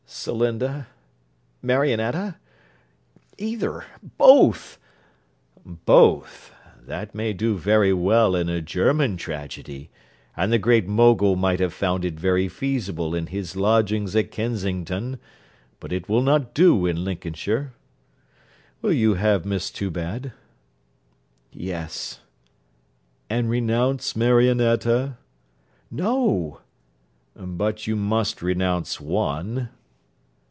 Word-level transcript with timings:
'Celinda 0.13 0.87
Marionetta 1.63 2.35
either 3.37 3.85
both.' 4.17 4.77
'Both! 5.65 6.51
That 6.85 7.15
may 7.15 7.31
do 7.31 7.57
very 7.57 7.93
well 7.93 8.35
in 8.35 8.49
a 8.49 8.59
German 8.61 9.15
tragedy; 9.15 9.89
and 10.35 10.51
the 10.51 10.59
Great 10.59 10.85
Mogul 10.85 11.37
might 11.37 11.61
have 11.61 11.73
found 11.73 12.03
it 12.03 12.19
very 12.19 12.49
feasible 12.49 13.15
in 13.15 13.27
his 13.27 13.55
lodgings 13.55 14.13
at 14.13 14.31
Kensington; 14.31 15.17
but 15.79 15.93
it 15.93 16.09
will 16.09 16.21
not 16.21 16.53
do 16.53 16.85
in 16.85 17.05
Lincolnshire. 17.05 17.71
Will 18.81 18.91
you 18.93 19.13
have 19.13 19.45
Miss 19.45 19.71
Toobad?' 19.71 20.33
'Yes.' 21.53 22.19
'And 23.29 23.49
renounce 23.49 24.13
Marionetta?' 24.17 25.17
'No.' 25.89 26.59
'But 27.33 27.87
you 27.87 27.95
must 27.95 28.41
renounce 28.41 28.99
one.' 28.99 29.69